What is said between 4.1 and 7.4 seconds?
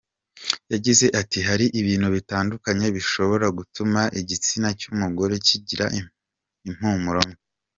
igitsina cy’umugore kigira impumuro mbi.